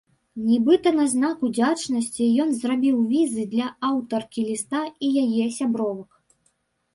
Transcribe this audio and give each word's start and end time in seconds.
Нібыта 0.45 0.91
на 0.99 1.03
знак 1.11 1.43
удзячнасці 1.47 2.29
ён 2.45 2.49
зрабіў 2.61 2.95
візы 3.11 3.43
для 3.53 3.67
аўтаркі 3.91 4.47
ліста 4.49 4.81
і 5.05 5.13
яе 5.27 5.45
сябровак. 5.61 6.19